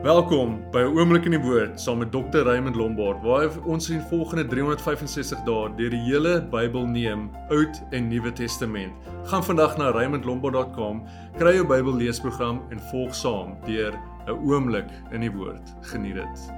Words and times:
Welkom 0.00 0.70
by 0.72 0.80
'n 0.80 0.96
oomblik 0.96 1.24
in 1.24 1.36
die 1.36 1.40
woord 1.40 1.80
saam 1.80 1.98
met 1.98 2.12
Dr. 2.12 2.42
Raymond 2.42 2.76
Lombard 2.76 3.22
waar 3.22 3.52
ons 3.64 3.90
in 3.90 4.00
volgende 4.00 4.46
365 4.46 5.44
dae 5.44 5.68
deur 5.76 5.90
die 5.90 6.00
hele 6.00 6.40
Bybel 6.50 6.86
neem, 6.86 7.30
Oud 7.50 7.82
en 7.90 8.08
Nuwe 8.08 8.32
Testament. 8.32 8.92
Gaan 9.24 9.44
vandag 9.44 9.76
na 9.76 9.90
raymondlombard.com, 9.90 11.02
kry 11.36 11.52
jou 11.54 11.66
Bybel 11.66 11.94
leesprogram 11.94 12.62
en 12.70 12.80
volg 12.80 13.14
saam 13.14 13.56
deur 13.66 13.92
'n 14.26 14.30
oomblik 14.30 14.88
in 15.12 15.20
die 15.20 15.30
woord. 15.30 15.74
Geniet 15.80 16.14
dit. 16.14 16.50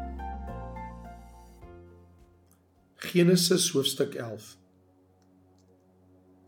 Genesis 2.96 3.72
hoofstuk 3.72 4.14
11 4.14 4.56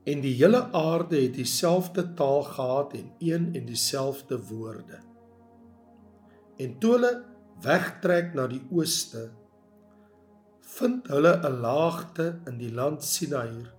En 0.04 0.20
die 0.20 0.34
hele 0.34 0.72
aarde 0.72 1.20
het 1.20 1.34
dieselfde 1.34 2.14
taal 2.14 2.42
gehad 2.42 2.92
en 2.92 3.12
een 3.18 3.54
en 3.54 3.64
dieselfde 3.66 4.38
woorde. 4.46 5.15
En 6.56 6.78
toe 6.80 6.92
hulle 6.96 7.12
wegtrek 7.64 8.32
na 8.36 8.46
die 8.48 8.62
ooste, 8.72 9.28
vind 10.76 11.08
hulle 11.12 11.32
'n 11.36 11.60
laagte 11.60 12.40
in 12.48 12.58
die 12.58 12.72
land 12.72 13.04
Sinaïr 13.04 13.72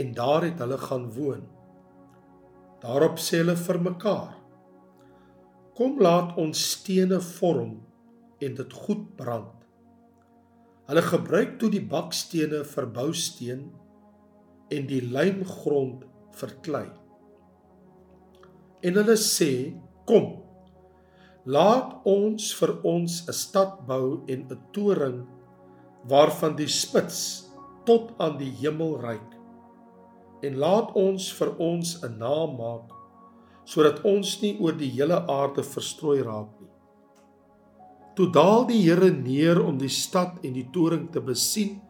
en 0.00 0.14
daar 0.14 0.42
het 0.44 0.58
hulle 0.58 0.78
gaan 0.78 1.12
woon. 1.12 1.42
Daarop 2.80 3.18
sê 3.18 3.42
hulle 3.42 3.56
vir 3.56 3.78
mekaar: 3.80 4.34
Kom 5.74 6.00
laat 6.00 6.36
ons 6.36 6.70
stene 6.72 7.20
vorm 7.20 7.74
en 8.40 8.54
dit 8.54 8.72
goed 8.72 9.16
brand. 9.16 9.54
Hulle 10.86 11.02
gebruik 11.02 11.58
toe 11.58 11.70
die 11.70 11.86
bakstene 11.94 12.64
vir 12.64 12.86
bousteen 12.86 13.72
en 14.70 14.86
die 14.86 15.02
lijmgrond 15.02 16.04
vir 16.38 16.56
klei. 16.62 16.88
En 18.82 18.94
hulle 18.94 19.16
sê: 19.16 19.74
Kom 20.06 20.45
Laat 21.46 22.00
ons 22.02 22.48
vir 22.58 22.72
ons 22.82 23.22
'n 23.28 23.32
stad 23.32 23.86
bou 23.86 24.24
en 24.26 24.40
'n 24.50 24.58
toring 24.72 25.26
waarvan 26.10 26.56
die 26.56 26.66
spits 26.66 27.46
tot 27.84 28.10
aan 28.18 28.36
die 28.38 28.50
hemel 28.50 28.98
reik. 28.98 29.30
En 30.42 30.58
laat 30.58 30.90
ons 30.94 31.32
vir 31.32 31.54
ons 31.58 32.02
'n 32.02 32.18
naam 32.18 32.56
maak 32.58 32.90
sodat 33.64 34.02
ons 34.04 34.42
nie 34.42 34.58
oor 34.60 34.72
die 34.72 34.90
hele 34.90 35.26
aarde 35.26 35.62
verstrooi 35.62 36.22
raak 36.22 36.50
nie. 36.60 36.70
Toe 38.16 38.30
daal 38.32 38.66
die 38.66 38.82
Here 38.82 39.10
neer 39.10 39.62
om 39.62 39.78
die 39.78 39.88
stad 39.88 40.38
en 40.42 40.52
die 40.52 40.68
toring 40.72 41.10
te 41.12 41.20
besien 41.20 41.80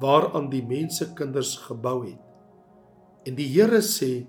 waaraan 0.00 0.50
die 0.50 0.62
mense 0.62 1.14
kinders 1.14 1.56
gebou 1.56 2.04
het. 2.04 2.20
En 3.26 3.34
die 3.34 3.48
Here 3.48 3.80
sê: 3.80 4.26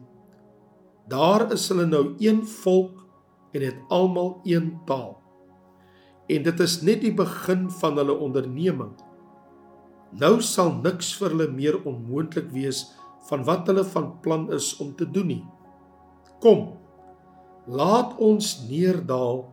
Daar 1.07 1.51
is 1.51 1.69
hulle 1.69 1.85
nou 1.85 2.15
een 2.19 2.45
volk 2.45 3.06
en 3.57 3.65
het 3.65 3.93
almal 3.93 4.37
een 4.45 4.75
taal. 4.85 5.15
En 6.29 6.43
dit 6.45 6.59
is 6.63 6.79
net 6.85 7.01
die 7.01 7.13
begin 7.15 7.67
van 7.79 7.97
hulle 7.97 8.13
onderneming. 8.13 8.93
Nou 10.17 10.37
sal 10.45 10.73
niks 10.83 11.13
vir 11.19 11.33
hulle 11.33 11.49
meer 11.51 11.79
onmoontlik 11.87 12.51
wees 12.53 12.85
van 13.29 13.43
wat 13.47 13.67
hulle 13.67 13.83
van 13.87 14.11
plan 14.23 14.47
is 14.55 14.75
om 14.83 14.93
te 14.95 15.07
doen 15.11 15.31
nie. 15.33 15.43
Kom. 16.43 16.69
Laat 17.67 18.15
ons 18.23 18.53
neerdal 18.69 19.47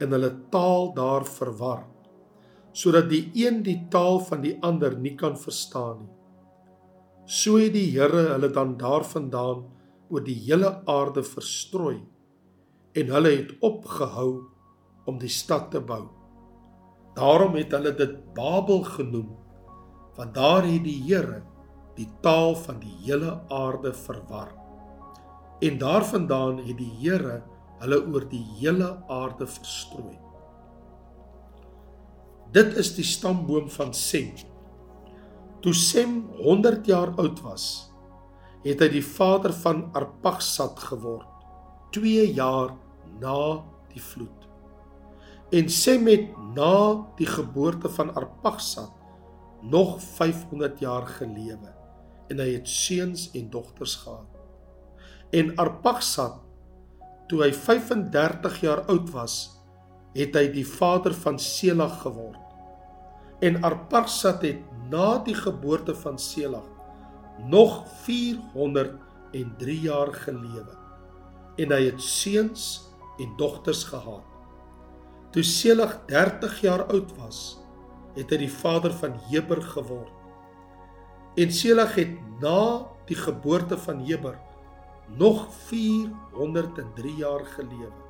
en 0.00 0.16
hulle 0.16 0.32
taal 0.50 0.92
daar 0.96 1.26
verwar 1.28 1.86
sodat 2.70 3.08
die 3.10 3.24
een 3.34 3.64
die 3.66 3.88
taal 3.90 4.20
van 4.22 4.44
die 4.44 4.52
ander 4.62 4.94
nie 4.94 5.16
kan 5.18 5.34
verstaan 5.34 6.04
nie. 6.04 6.12
So 7.26 7.58
het 7.58 7.74
die 7.74 7.88
Here 7.90 8.28
hulle 8.28 8.50
dan 8.54 8.76
daarvandaan 8.78 9.64
oor 10.10 10.22
die 10.22 10.38
hele 10.46 10.70
aarde 10.86 11.24
verstrooi 11.26 11.98
en 12.98 13.12
hulle 13.14 13.30
het 13.36 13.52
opgehou 13.62 14.30
om 15.06 15.18
die 15.20 15.30
stad 15.30 15.70
te 15.70 15.80
bou. 15.80 16.08
Daarom 17.14 17.54
het 17.58 17.72
hulle 17.74 17.92
dit 17.94 18.16
Babel 18.34 18.82
genoem, 18.86 19.30
want 20.16 20.34
daar 20.34 20.66
het 20.66 20.84
die 20.84 20.98
Here 21.06 21.42
die 21.98 22.08
taal 22.24 22.54
van 22.56 22.78
die 22.80 22.94
hele 23.04 23.36
aarde 23.52 23.92
verwar. 23.94 24.52
En 25.60 25.78
daarvandaan 25.78 26.62
het 26.64 26.78
die 26.78 26.92
Here 27.02 27.42
hulle 27.80 28.00
oor 28.12 28.26
die 28.28 28.44
hele 28.58 28.94
aarde 29.08 29.46
verstrooi. 29.48 30.16
Dit 32.52 32.74
is 32.80 32.94
die 32.96 33.06
stamboom 33.06 33.68
van 33.70 33.92
Sem. 33.94 34.32
Toe 35.62 35.74
Sem 35.76 36.24
100 36.40 36.88
jaar 36.88 37.12
oud 37.20 37.42
was, 37.44 37.66
het 38.64 38.80
hy 38.82 38.88
die 38.96 39.04
vader 39.04 39.54
van 39.62 39.86
Arpaksad 39.96 40.80
geword. 40.90 41.29
2 41.90 42.32
jaar 42.34 42.74
na 43.20 43.62
die 43.90 44.02
vloed. 44.02 44.46
En 45.50 45.68
Sem 45.68 46.06
het 46.06 46.30
na 46.54 47.06
die 47.18 47.26
geboorte 47.26 47.88
van 47.88 48.14
Arpaksad 48.14 48.92
nog 49.60 49.98
500 50.02 50.78
jaar 50.80 51.06
gelewe 51.06 51.74
en 52.30 52.38
hy 52.38 52.52
het 52.54 52.68
seuns 52.68 53.26
en 53.34 53.48
dogters 53.50 53.96
gehad. 54.04 54.38
En 55.34 55.56
Arpaksad 55.58 56.38
toe 57.30 57.42
hy 57.44 57.50
35 57.54 58.60
jaar 58.62 58.84
oud 58.90 59.10
was, 59.14 59.34
het 60.14 60.34
hy 60.34 60.46
die 60.50 60.66
vader 60.66 61.14
van 61.14 61.38
Selag 61.38 62.00
geword. 62.02 62.38
En 63.42 63.60
Arpaksad 63.66 64.42
het 64.46 64.62
na 64.90 65.18
die 65.26 65.36
geboorte 65.38 65.94
van 65.94 66.18
Selag 66.18 66.66
nog 67.50 67.82
403 68.04 69.80
jaar 69.80 70.14
gelewe 70.14 70.78
en 71.60 71.74
hy 71.74 71.82
het 71.90 72.02
seuns 72.02 72.66
en 73.20 73.32
dogters 73.36 73.84
gehad. 73.90 74.24
Toe 75.34 75.44
Selag 75.46 75.98
30 76.08 76.60
jaar 76.64 76.86
oud 76.90 77.12
was, 77.18 77.60
het 78.16 78.32
hy 78.32 78.40
die 78.46 78.52
vader 78.52 78.94
van 79.02 79.18
Heber 79.28 79.60
geword. 79.62 80.14
En 81.38 81.52
Selag 81.54 81.94
het 82.00 82.16
na 82.42 82.86
die 83.06 83.18
geboorte 83.18 83.78
van 83.78 84.00
Heber 84.06 84.38
nog 85.18 85.46
403 85.68 87.14
jaar 87.18 87.44
gelewe 87.56 88.08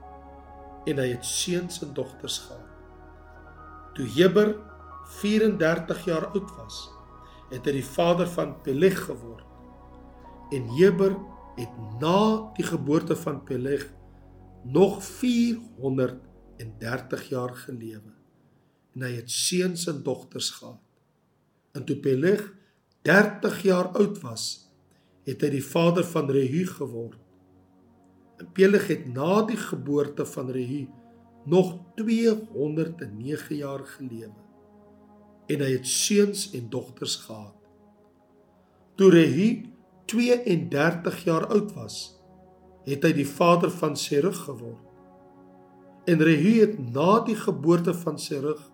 en 0.88 0.96
hy 0.96 1.10
het 1.12 1.26
seuns 1.26 1.82
en 1.84 1.92
dogters 1.96 2.38
gehad. 2.46 2.70
Toe 3.96 4.06
Heber 4.16 4.54
34 5.20 6.04
jaar 6.08 6.26
oud 6.30 6.54
was, 6.56 6.78
het 7.50 7.66
hy 7.66 7.74
die 7.80 7.84
vader 7.84 8.28
van 8.30 8.54
Peleg 8.64 8.96
geword. 9.04 9.44
En 10.54 10.70
Heber 10.78 11.16
het 11.60 12.00
na 12.00 12.52
die 12.56 12.64
geboorte 12.64 13.16
van 13.16 13.44
Peleg 13.44 13.92
nog 14.64 15.04
430 15.04 17.28
jaar 17.28 17.54
gelewe 17.54 18.12
en 18.94 19.04
hy 19.06 19.12
het 19.20 19.30
seuns 19.30 19.86
en 19.86 20.02
dogters 20.02 20.50
gehad. 20.50 20.80
En 21.72 21.84
toe 21.86 21.96
Peleg 22.02 22.42
30 23.06 23.62
jaar 23.62 23.88
oud 23.94 24.18
was, 24.20 24.66
het 25.24 25.44
hy 25.44 25.50
die 25.54 25.64
vader 25.64 26.04
van 26.04 26.30
Rehu 26.30 26.66
geword. 26.66 27.20
En 28.40 28.50
Peleg 28.56 28.88
het 28.90 29.06
na 29.14 29.42
die 29.46 29.60
geboorte 29.60 30.26
van 30.26 30.50
Rehu 30.50 30.88
nog 31.46 31.76
209 31.96 33.56
jaar 33.56 33.86
gelewe 33.96 34.48
en 35.50 35.64
hy 35.64 35.72
het 35.72 35.86
seuns 35.86 36.50
en 36.54 36.68
dogters 36.70 37.16
gehad. 37.24 37.56
Toe 38.94 39.10
Rehu 39.10 39.69
32 40.10 41.24
jaar 41.24 41.46
oud 41.46 41.70
was, 41.76 41.96
het 42.82 43.04
hy 43.06 43.12
die 43.14 43.28
vader 43.28 43.70
van 43.70 43.92
Serug 43.94 44.40
geword. 44.48 44.82
En 46.10 46.22
Rehu 46.26 46.56
het 46.64 46.78
na 46.82 47.20
die 47.22 47.36
geboorte 47.38 47.94
van 47.94 48.18
Serug 48.18 48.64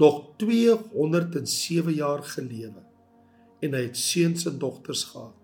nog 0.00 0.22
207 0.42 1.92
jaar 1.94 2.24
gelewe 2.26 2.82
en 3.60 3.76
hy 3.76 3.82
het 3.84 3.98
seuns 4.00 4.46
en 4.48 4.56
dogters 4.58 5.04
gehad. 5.12 5.36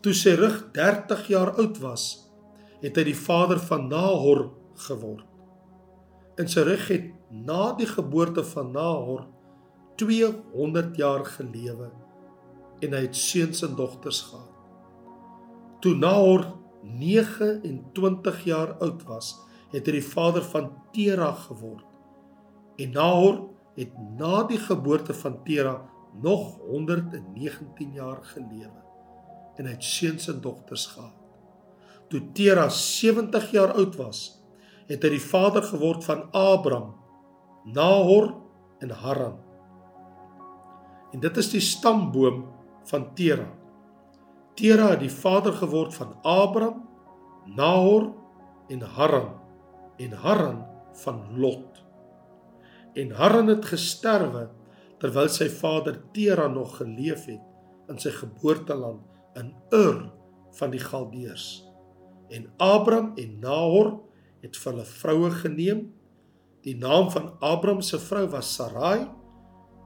Toe 0.00 0.14
Serug 0.16 0.60
30 0.72 1.26
jaar 1.28 1.52
oud 1.58 1.80
was, 1.82 2.04
het 2.80 2.96
hy 2.96 3.04
die 3.10 3.18
vader 3.18 3.60
van 3.68 3.88
Nahor 3.90 4.46
geword. 4.86 5.26
En 6.40 6.48
Serug 6.48 6.86
het 6.88 7.10
na 7.28 7.74
die 7.76 7.90
geboorte 7.90 8.46
van 8.54 8.72
Nahor 8.72 9.26
200 10.00 10.96
jaar 10.96 11.26
gelewe 11.34 11.90
en 12.84 12.94
hy 12.96 13.06
het 13.06 13.16
seuns 13.16 13.64
en 13.66 13.74
dogters 13.78 14.20
gehad. 14.28 14.50
Toe 15.84 15.94
Nahor 15.96 16.46
29 16.84 18.44
jaar 18.44 18.76
oud 18.84 19.02
was, 19.08 19.34
het 19.72 19.88
hy 19.88 19.98
die 19.98 20.06
vader 20.06 20.44
van 20.52 20.70
Tera 20.94 21.32
geword. 21.46 21.86
En 22.78 22.94
Nahor 22.94 23.40
het 23.74 23.94
na 24.18 24.44
die 24.48 24.60
geboorte 24.60 25.16
van 25.16 25.40
Tera 25.46 25.78
nog 26.22 26.58
119 26.68 27.92
jaar 27.92 28.22
gelewe 28.22 28.82
en 29.54 29.68
hy 29.68 29.74
het 29.76 29.86
seuns 29.86 30.28
en 30.30 30.40
dogters 30.42 30.86
gehad. 30.90 31.14
Toe 32.10 32.20
Tera 32.34 32.68
70 32.68 33.50
jaar 33.54 33.74
oud 33.78 33.96
was, 33.98 34.22
het 34.88 35.02
hy 35.06 35.14
die 35.14 35.22
vader 35.22 35.62
geword 35.64 36.04
van 36.06 36.26
Abram, 36.34 36.92
Nahor 37.64 38.32
en 38.82 38.90
Haran. 38.90 39.38
En 41.14 41.22
dit 41.22 41.38
is 41.40 41.50
die 41.54 41.62
stamboom 41.62 42.42
van 42.90 43.14
Tera. 43.14 43.48
Tera 44.54 44.90
het 44.94 45.02
die 45.02 45.12
vader 45.12 45.52
geword 45.52 45.94
van 45.94 46.14
Abraham, 46.22 46.84
Nahor 47.56 48.12
en 48.68 48.80
Haran 48.96 49.32
en 49.96 50.12
Haran 50.12 50.64
van 51.04 51.38
Lot. 51.38 51.82
En 52.94 53.10
Haran 53.10 53.50
het 53.50 53.64
gesterwe 53.64 54.48
terwyl 55.02 55.28
sy 55.28 55.48
vader 55.50 55.98
Tera 56.14 56.46
nog 56.48 56.78
geleef 56.78 57.26
het 57.28 57.90
in 57.90 57.98
sy 58.00 58.14
geboorteland 58.14 59.02
in 59.38 59.52
Ur 59.74 60.06
van 60.58 60.72
die 60.72 60.80
Galdeërs. 60.80 61.64
En 62.32 62.46
Abram 62.62 63.12
en 63.20 63.38
Nahor 63.42 63.98
het 64.44 64.56
vir 64.56 64.72
hulle 64.72 64.86
vroue 64.88 65.30
geneem. 65.42 65.84
Die 66.64 66.76
naam 66.78 67.10
van 67.12 67.32
Abram 67.44 67.82
se 67.84 67.98
vrou 68.00 68.24
was 68.32 68.54
Sarai 68.54 69.04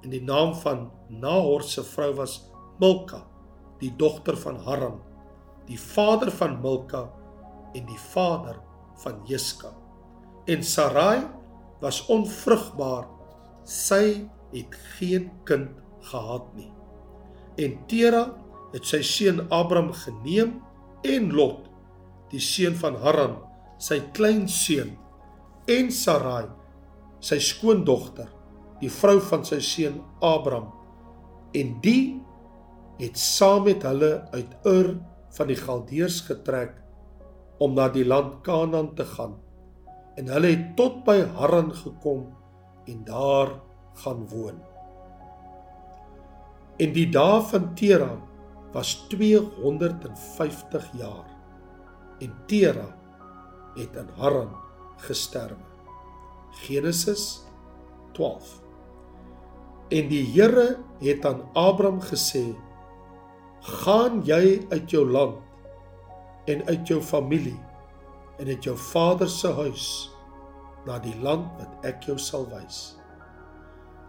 en 0.04 0.12
die 0.12 0.22
naam 0.22 0.54
van 0.62 0.90
Nahor 1.08 1.64
se 1.66 1.82
vrou 1.82 2.12
was 2.20 2.38
Milka, 2.78 3.22
die 3.80 3.90
dogter 3.98 4.36
van 4.38 4.58
Haran, 4.66 4.98
die 5.68 5.78
vader 5.78 6.30
van 6.34 6.58
Milka 6.62 7.04
en 7.76 7.86
die 7.86 8.00
vader 8.10 8.58
van 9.02 9.20
Jiska. 9.28 9.72
En 10.48 10.64
Sarai 10.64 11.26
was 11.80 12.00
onvrugbaar. 12.06 13.06
Sy 13.68 14.28
het 14.54 14.76
geen 14.96 15.28
kind 15.44 15.76
gehad 16.08 16.46
nie. 16.56 16.70
En 17.60 17.74
Tera 17.90 18.22
het 18.72 18.86
sy 18.88 19.02
seun 19.04 19.42
Abram 19.52 19.90
geneem 19.92 20.56
en 21.06 21.28
Lot, 21.34 21.66
die 22.32 22.40
seun 22.42 22.76
van 22.78 22.96
Haran, 23.02 23.36
sy 23.80 24.00
kleinseun, 24.16 24.94
en 25.68 25.90
Sarai, 25.92 26.46
sy 27.20 27.38
skoondogter, 27.42 28.28
die 28.80 28.90
vrou 28.92 29.18
van 29.30 29.44
sy 29.46 29.60
seun 29.64 30.00
Abram, 30.24 30.70
en 31.56 31.76
die 31.84 32.18
het 32.98 33.18
saam 33.18 33.64
met 33.68 33.84
hulle 33.86 34.12
uit 34.34 34.54
Ur 34.66 34.96
van 35.36 35.50
die 35.50 35.58
Galdeërs 35.58 36.20
getrek 36.26 36.74
om 37.62 37.74
na 37.74 37.88
die 37.94 38.06
land 38.06 38.40
Kanaan 38.46 38.94
te 38.98 39.06
gaan. 39.06 39.36
En 40.18 40.30
hulle 40.34 40.50
het 40.54 40.74
tot 40.78 41.04
by 41.06 41.20
Haran 41.38 41.70
gekom 41.74 42.26
en 42.90 43.04
daar 43.06 43.54
gaan 44.02 44.26
woon. 44.30 44.58
En 46.78 46.94
die 46.94 47.06
dae 47.10 47.42
van 47.50 47.72
Tera 47.78 48.12
was 48.74 48.94
250 49.10 50.90
jaar. 50.98 51.26
En 52.22 52.34
Tera 52.50 52.86
het 53.78 53.94
in 53.98 54.10
Haran 54.18 54.50
gesterwe. 55.06 55.62
Genesis 56.66 57.42
12. 58.12 58.58
En 59.94 60.08
die 60.10 60.24
Here 60.34 60.78
het 61.02 61.26
aan 61.26 61.42
Abraham 61.54 62.00
gesê: 62.02 62.54
"Gaan 63.60 64.22
jy 64.24 64.66
uit 64.70 64.90
jou 64.90 65.04
land 65.10 65.36
en 66.46 66.66
uit 66.66 66.88
jou 66.88 67.00
familie 67.00 67.60
en 68.38 68.46
uit 68.46 68.64
jou 68.64 68.76
vader 68.76 69.28
se 69.28 69.52
huis 69.52 70.10
na 70.86 70.98
die 70.98 71.16
land 71.22 71.46
wat 71.58 71.84
ek 71.84 72.02
jou 72.02 72.18
sal 72.18 72.46
wys." 72.46 72.98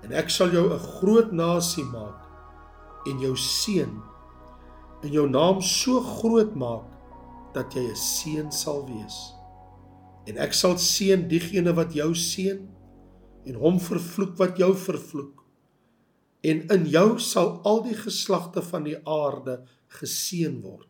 en 0.04 0.16
ek 0.16 0.32
sal 0.32 0.52
jou 0.54 0.68
'n 0.74 0.80
groot 1.00 1.32
nasie 1.32 1.84
maak 1.84 2.28
en 3.08 3.20
jou 3.20 3.36
seën 3.36 3.92
en 5.04 5.12
jou 5.12 5.28
naam 5.30 5.62
so 5.62 6.00
groot 6.00 6.56
maak 6.56 6.86
dat 7.54 7.74
jy 7.74 7.84
'n 7.90 7.96
seën 7.96 8.52
sal 8.52 8.86
wees. 8.86 9.34
En 10.28 10.38
ek 10.38 10.54
sal 10.54 10.78
seën 10.78 11.28
diegene 11.28 11.74
wat 11.74 11.94
jou 11.94 12.14
seën 12.14 12.68
en 13.46 13.56
hom 13.56 13.80
vervloek 13.80 14.38
wat 14.38 14.58
jou 14.58 14.74
vervloek. 14.76 15.39
En 16.42 16.62
in 16.72 16.86
jou 16.88 17.20
sal 17.20 17.58
al 17.68 17.84
die 17.84 17.98
geslagte 17.98 18.64
van 18.64 18.86
die 18.88 18.98
aarde 19.04 19.60
geseën 20.00 20.62
word. 20.64 20.88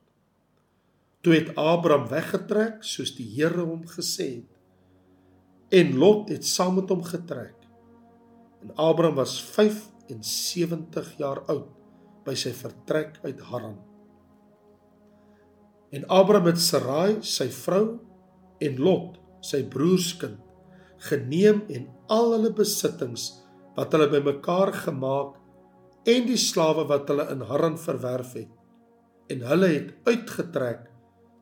Toe 1.26 1.34
het 1.36 1.56
Abraham 1.60 2.08
weggetrek 2.12 2.84
soos 2.86 3.16
die 3.18 3.28
Here 3.34 3.66
hom 3.66 3.84
gesê 3.90 4.30
het. 4.40 4.52
En 5.70 5.98
Lot 6.00 6.30
het 6.30 6.46
saam 6.46 6.78
met 6.80 6.90
hom 6.90 7.02
getrek. 7.04 7.58
En 8.64 8.72
Abraham 8.76 9.18
was 9.20 9.38
75 9.44 11.18
jaar 11.20 11.44
oud 11.52 11.70
by 12.26 12.36
sy 12.38 12.54
vertrek 12.56 13.18
uit 13.24 13.42
Haran. 13.50 13.78
En 15.90 16.06
Abraham 16.14 16.52
het 16.52 16.62
Sarai, 16.62 17.18
sy 17.26 17.50
vrou, 17.50 17.98
en 18.62 18.80
Lot, 18.84 19.18
sy 19.42 19.64
broerskind, 19.72 20.38
geneem 21.10 21.64
en 21.72 21.88
al 22.12 22.34
hulle 22.36 22.52
besittings 22.54 23.32
wat 23.78 23.94
hulle 23.96 24.10
bymekaar 24.12 24.74
gemaak 24.84 25.39
en 26.08 26.28
die 26.30 26.40
slawe 26.40 26.86
wat 26.88 27.10
hulle 27.12 27.28
in 27.34 27.44
Haran 27.50 27.78
verwerf 27.78 28.34
het. 28.38 28.52
En 29.30 29.44
hulle 29.46 29.68
het 29.74 29.92
uitgetrek 30.08 30.88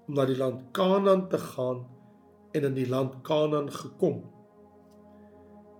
om 0.07 0.18
na 0.18 0.25
die 0.27 0.38
land 0.38 0.65
Kanaan 0.75 1.27
te 1.30 1.39
gaan 1.42 1.86
en 2.56 2.68
in 2.71 2.75
die 2.75 2.89
land 2.89 3.21
Kanaan 3.27 3.69
gekom. 3.71 4.24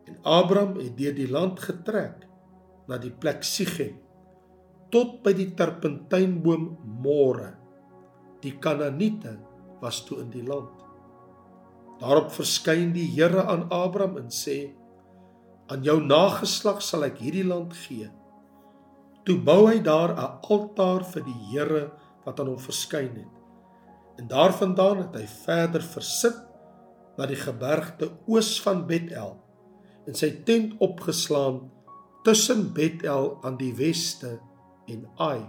En 0.08 0.20
Abraham 0.24 0.78
het 0.80 0.96
deur 0.98 1.16
die 1.16 1.30
land 1.32 1.60
getrek 1.60 2.28
na 2.88 3.00
die 3.02 3.12
plek 3.12 3.44
Sichem 3.44 3.98
tot 4.94 5.18
by 5.26 5.34
die 5.36 5.50
terpentynboom 5.58 6.70
More. 7.04 7.52
Die 8.44 8.56
Kanaaniete 8.64 9.36
was 9.82 10.04
toe 10.08 10.22
in 10.24 10.30
die 10.32 10.46
land. 10.48 10.72
Daarop 12.00 12.30
verskyn 12.32 12.94
die 12.96 13.08
Here 13.10 13.44
aan 13.50 13.66
Abraham 13.74 14.18
en 14.22 14.30
sê: 14.32 14.72
"Aan 15.68 15.84
jou 15.84 16.00
nageslag 16.00 16.82
sal 16.82 17.04
ek 17.04 17.20
hierdie 17.20 17.44
land 17.48 17.74
gee." 17.74 18.08
Toe 19.28 19.36
bou 19.44 19.66
hy 19.68 19.82
daar 19.84 20.14
'n 20.16 20.40
altaar 20.48 21.04
vir 21.04 21.24
die 21.24 21.40
Here 21.52 21.92
wat 22.24 22.40
aan 22.40 22.48
hom 22.48 22.60
verskyn 22.60 23.16
het. 23.16 23.34
En 24.18 24.28
daarvandaan 24.28 24.98
het 24.98 25.16
hy 25.16 25.28
verder 25.28 25.84
versit 25.84 26.38
na 27.18 27.26
die 27.26 27.36
gebergte 27.36 28.10
oos 28.26 28.62
van 28.62 28.86
Bethel 28.88 29.36
en 30.08 30.16
sy 30.16 30.30
tent 30.48 30.78
opgeslaan 30.80 31.60
tussen 32.24 32.74
Bethel 32.74 33.38
aan 33.44 33.58
die 33.58 33.74
weste 33.76 34.40
en 34.88 35.04
Ai 35.18 35.44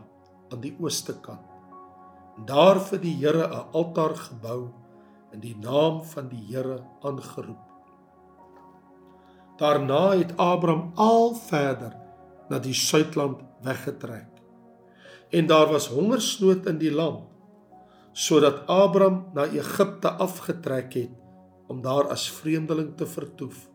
aan 0.51 0.61
die 0.61 0.75
ooste 0.81 1.15
kant. 1.21 1.47
En 2.37 2.47
daar 2.47 2.81
vir 2.81 2.99
die 2.99 3.15
Here 3.15 3.47
'n 3.47 3.71
altaar 3.73 4.17
gebou 4.17 4.73
in 5.33 5.41
die 5.41 5.57
naam 5.57 6.03
van 6.03 6.29
die 6.29 6.45
Here 6.51 6.83
aangeroep. 7.03 7.65
Daarna 9.57 10.19
het 10.19 10.37
Abraham 10.37 10.93
al 10.95 11.35
verder 11.35 12.08
na 12.51 12.59
die 12.59 12.75
suidland 12.75 13.43
weggetrek. 13.63 14.29
En 15.31 15.47
daar 15.47 15.69
was 15.73 15.89
hongersnood 15.89 16.67
in 16.67 16.79
die 16.79 16.93
land 16.93 17.27
sodat 18.19 18.65
Abraham 18.67 19.29
na 19.35 19.45
Egipte 19.55 20.11
afgetrek 20.11 20.95
het 20.95 21.11
om 21.71 21.83
daar 21.85 22.09
as 22.11 22.25
vreemdeling 22.41 22.97
te 22.97 23.07
vertoef 23.07 23.69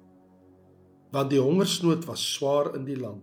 want 1.14 1.30
die 1.30 1.42
hongersnood 1.42 2.08
was 2.10 2.24
swaar 2.34 2.74
in 2.76 2.88
die 2.88 2.98
land. 2.98 3.22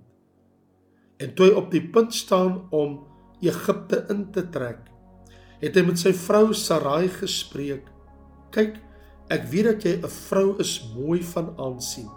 En 1.20 1.34
toe 1.34 1.50
hy 1.50 1.56
op 1.58 1.72
die 1.72 1.82
punt 1.92 2.14
staan 2.14 2.62
om 2.70 3.00
Egipte 3.42 4.04
in 4.12 4.28
te 4.32 4.44
trek, 4.52 4.86
het 5.60 5.76
hy 5.76 5.82
met 5.84 5.98
sy 6.00 6.12
vrou 6.16 6.54
Sarai 6.56 7.10
gespreek: 7.12 7.90
"Kyk, 8.54 8.78
ek 9.28 9.44
weet 9.50 9.66
dat 9.66 9.84
jy 9.84 9.94
'n 9.98 10.08
vrou 10.08 10.56
is 10.58 10.80
mooi 10.94 11.22
van 11.34 11.54
aansien. 11.58 12.08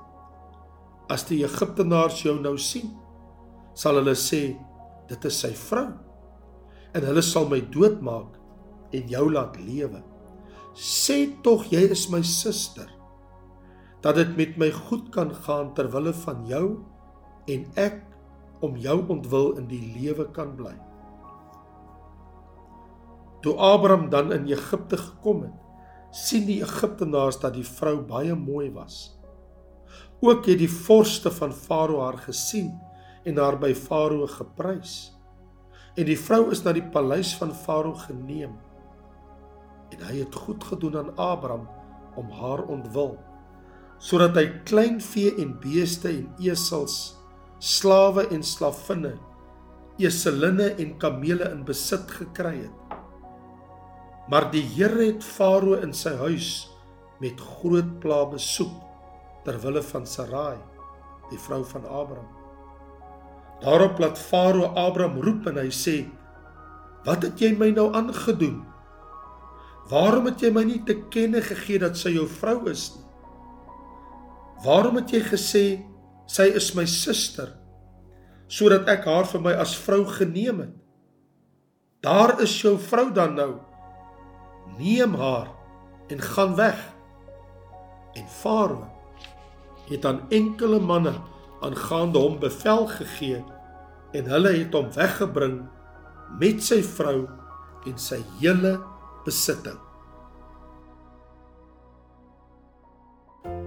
As 1.10 1.26
die 1.28 1.44
Egiptenaars 1.44 2.22
jou 2.24 2.40
nou 2.40 2.58
sien, 2.58 2.94
sal 3.74 4.00
hulle 4.02 4.16
sê 4.16 4.42
dit 5.10 5.30
is 5.30 5.40
sy 5.46 5.52
vrou 5.68 5.90
en 6.94 7.08
hulle 7.10 7.24
sal 7.26 7.48
my 7.50 7.62
doodmaak 7.74 8.40
en 8.94 9.08
jou 9.10 9.28
laat 9.34 9.58
lewe. 9.62 10.04
Sê 10.74 11.26
tog 11.46 11.66
jy 11.74 11.88
is 11.92 12.10
my 12.10 12.22
suster." 12.22 12.90
dat 14.04 14.20
dit 14.20 14.36
met 14.36 14.58
my 14.60 14.70
goed 14.72 15.08
kan 15.16 15.32
gaan 15.46 15.72
ter 15.74 15.88
wille 15.92 16.12
van 16.26 16.44
jou 16.48 16.66
en 17.48 17.62
ek 17.80 18.02
om 18.64 18.76
jou 18.80 18.98
ontwil 19.12 19.54
in 19.62 19.68
die 19.72 19.84
lewe 19.96 20.26
kan 20.36 20.52
bly. 20.60 20.74
Toe 23.44 23.56
Abraham 23.60 24.10
dan 24.12 24.32
in 24.36 24.48
Egipte 24.52 25.00
gekom 25.00 25.44
het, 25.48 25.56
sien 26.12 26.46
die 26.48 26.62
Egiptenaars 26.64 27.40
dat 27.42 27.56
die 27.56 27.66
vrou 27.68 27.98
baie 28.08 28.36
mooi 28.36 28.70
was. 28.76 29.18
Ook 30.24 30.48
het 30.48 30.60
die 30.60 30.72
vorste 30.72 31.32
van 31.32 31.56
Farao 31.56 32.04
haar 32.04 32.20
gesien 32.28 32.72
en 33.24 33.40
haar 33.40 33.58
by 33.60 33.74
Farao 33.78 34.28
geprys. 34.28 35.14
En 35.96 36.08
die 36.10 36.18
vrou 36.20 36.48
is 36.52 36.64
na 36.66 36.74
die 36.76 36.86
paleis 36.94 37.34
van 37.40 37.54
Farao 37.56 37.94
geneem. 38.06 38.56
En 39.94 40.02
hy 40.10 40.24
het 40.24 40.36
goed 40.46 40.64
gedoen 40.64 40.98
aan 40.98 41.14
Abraham 41.22 41.68
om 42.18 42.34
haar 42.42 42.66
ontwil 42.70 43.16
sodat 44.04 44.36
hy 44.36 44.48
klein 44.68 44.98
vee 45.00 45.32
en 45.40 45.54
beeste 45.64 46.10
en 46.12 46.26
esels, 46.44 47.16
slawe 47.64 48.26
en 48.36 48.42
slavinne, 48.44 49.14
eselinne 50.02 50.74
en 50.82 50.92
kamele 51.00 51.48
in 51.54 51.62
besit 51.64 52.12
gekry 52.12 52.58
het. 52.66 52.98
Maar 54.28 54.50
die 54.52 54.64
Here 54.76 55.06
het 55.06 55.24
Farao 55.24 55.78
in 55.80 55.96
sy 55.96 56.18
huis 56.20 56.50
met 57.24 57.40
groot 57.62 57.96
pla 58.04 58.26
besoek 58.28 58.76
ter 59.48 59.60
wille 59.64 59.84
van 59.94 60.08
Sarai, 60.08 60.58
die 61.32 61.40
vrou 61.40 61.64
van 61.68 61.88
Abraham. 61.88 62.43
Daarop 63.62 64.00
laat 64.00 64.18
Farao 64.18 64.74
Abraham 64.76 65.22
roep 65.22 65.48
en 65.48 65.58
hy 65.58 65.70
sê: 65.70 66.10
"Wat 67.06 67.24
het 67.24 67.40
jy 67.40 67.54
my 67.58 67.70
nou 67.72 67.94
aangedoen? 67.94 68.64
Waarom 69.90 70.26
het 70.26 70.42
jy 70.42 70.52
my 70.52 70.64
nie 70.64 70.84
te 70.84 70.96
kenne 71.10 71.42
gegee 71.42 71.80
dat 71.80 71.98
sy 71.98 72.10
jou 72.10 72.28
vrou 72.28 72.70
is 72.70 72.92
nie?" 72.96 73.04
Waarom 74.64 74.96
het 74.96 75.12
jy 75.12 75.20
gesê 75.20 75.66
sy 76.26 76.48
is 76.56 76.74
my 76.76 76.86
suster 76.86 77.60
sodat 78.48 78.88
ek 78.88 79.06
haar 79.06 79.26
vir 79.26 79.42
my 79.42 79.54
as 79.54 79.76
vrou 79.76 80.06
geneem 80.06 80.60
het? 80.60 80.74
Daar 82.04 82.42
is 82.44 82.54
jou 82.62 82.78
vrou 82.78 83.12
dan 83.16 83.36
nou. 83.36 83.54
Neem 84.78 85.16
haar 85.16 85.48
en 86.12 86.20
gaan 86.22 86.56
weg. 86.56 86.80
En 88.14 88.28
Farao 88.28 88.88
het 89.90 90.06
aan 90.06 90.22
enkele 90.30 90.80
manne 90.80 91.14
aangaande 91.64 92.20
hom 92.20 92.40
bevel 92.42 92.88
gegee 92.98 93.44
en 94.14 94.30
hulle 94.30 94.52
het 94.58 94.76
hom 94.76 94.92
weggebring 94.94 95.62
met 96.40 96.62
sy 96.64 96.82
vrou 96.86 97.24
en 97.90 97.98
sy 98.00 98.22
hele 98.40 98.78
besitting. 99.26 99.80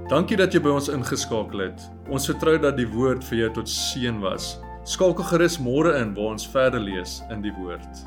Dankie 0.06 0.38
dat 0.38 0.54
jy 0.54 0.60
by 0.62 0.70
ons 0.70 0.86
ingeskakel 0.92 1.64
het. 1.64 1.82
Ons 2.14 2.28
vertrou 2.30 2.54
dat 2.62 2.76
die 2.78 2.86
woord 2.86 3.24
vir 3.26 3.40
jou 3.40 3.48
tot 3.58 3.70
seën 3.70 4.20
was. 4.22 4.54
Skakel 4.86 5.26
gerus 5.32 5.58
môre 5.58 5.96
in 5.98 6.14
waar 6.14 6.36
ons 6.36 6.46
verder 6.52 6.78
lees 6.82 7.18
in 7.34 7.42
die 7.42 7.54
woord. 7.56 8.06